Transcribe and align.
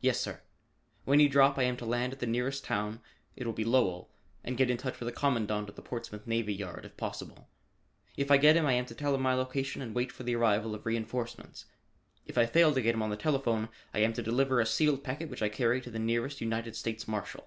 "Yes, 0.00 0.18
sir. 0.18 0.40
When 1.04 1.20
you 1.20 1.28
drop, 1.28 1.58
I 1.58 1.64
am 1.64 1.76
to 1.76 1.84
land 1.84 2.14
at 2.14 2.20
the 2.20 2.26
nearest 2.26 2.64
town 2.64 3.02
it 3.36 3.44
will 3.44 3.52
be 3.52 3.66
Lowell 3.66 4.08
and 4.42 4.56
get 4.56 4.70
in 4.70 4.78
touch 4.78 4.98
with 4.98 5.06
the 5.06 5.12
Commandant 5.12 5.68
of 5.68 5.76
the 5.76 5.82
Portsmouth 5.82 6.26
Navy 6.26 6.54
Yard 6.54 6.86
if 6.86 6.96
possible. 6.96 7.50
If 8.16 8.30
I 8.30 8.38
get 8.38 8.56
him, 8.56 8.64
I 8.64 8.72
am 8.72 8.86
to 8.86 8.94
tell 8.94 9.14
him 9.14 9.20
my 9.20 9.34
location 9.34 9.82
and 9.82 9.94
wait 9.94 10.10
for 10.10 10.22
the 10.22 10.36
arrival 10.36 10.74
of 10.74 10.86
reenforcements. 10.86 11.66
If 12.24 12.38
I 12.38 12.46
fail 12.46 12.72
to 12.72 12.80
get 12.80 12.94
him 12.94 13.02
on 13.02 13.10
the 13.10 13.14
telephone, 13.18 13.68
I 13.92 13.98
am 13.98 14.14
to 14.14 14.22
deliver 14.22 14.58
a 14.58 14.64
sealed 14.64 15.04
packet 15.04 15.28
which 15.28 15.42
I 15.42 15.50
carry 15.50 15.82
to 15.82 15.90
the 15.90 15.98
nearest 15.98 16.40
United 16.40 16.74
States 16.74 17.06
Marshal. 17.06 17.46